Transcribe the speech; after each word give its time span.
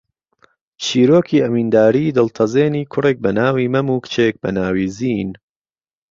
چیرۆکی 0.83 1.43
ئەوینداریی 1.43 2.15
دڵتەزێنی 2.17 2.89
کوڕێک 2.91 3.17
بە 3.23 3.31
ناوی 3.39 3.71
مەم 3.73 3.87
و 3.89 4.01
کچێک 4.03 4.35
بە 4.43 4.49
ناوی 4.57 4.87
زین 4.97 5.29